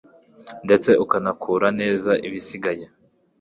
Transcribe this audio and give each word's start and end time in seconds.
ndetse 0.65 0.89
ukanakura 1.03 1.67
neza 1.79 2.11
ibisigaye 2.27 2.85